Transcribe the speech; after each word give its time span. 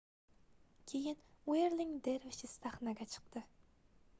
keyin 0.91 1.19
wherling 1.51 1.91
dervishes 2.09 2.57
sahnaga 2.65 3.09
chiqdi 3.17 3.45